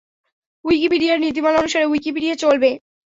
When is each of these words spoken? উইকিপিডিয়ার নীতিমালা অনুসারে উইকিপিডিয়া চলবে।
উইকিপিডিয়ার 0.65 1.17
নীতিমালা 1.19 1.57
অনুসারে 1.59 1.85
উইকিপিডিয়া 1.85 2.35
চলবে। 2.35 2.69